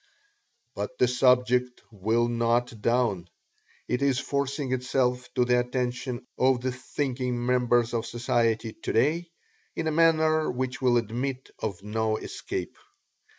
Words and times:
But 0.73 0.97
the 0.97 1.07
subject 1.07 1.83
will 1.91 2.27
not 2.27 2.81
down 2.81 3.29
it 3.87 4.01
is 4.01 4.17
forcing 4.17 4.73
itself 4.73 5.31
to 5.35 5.45
the 5.45 5.59
attention 5.59 6.25
of 6.39 6.61
the 6.61 6.71
thinking 6.71 7.45
members 7.45 7.93
of 7.93 8.07
society 8.07 8.73
today 8.73 9.29
in 9.75 9.85
a 9.85 9.91
manner 9.91 10.49
which 10.49 10.81
will 10.81 10.97
admit 10.97 11.51
of 11.59 11.83
no 11.83 12.17
escape. 12.17 12.79